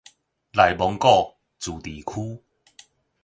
[0.53, 2.41] 內蒙古自治區